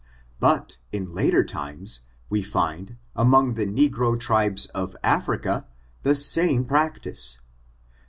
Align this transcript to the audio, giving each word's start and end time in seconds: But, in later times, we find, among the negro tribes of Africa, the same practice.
But, 0.39 0.79
in 0.91 1.13
later 1.13 1.43
times, 1.43 1.99
we 2.27 2.41
find, 2.41 2.97
among 3.15 3.53
the 3.53 3.67
negro 3.67 4.19
tribes 4.19 4.65
of 4.65 4.95
Africa, 5.03 5.67
the 6.01 6.15
same 6.15 6.65
practice. 6.65 7.37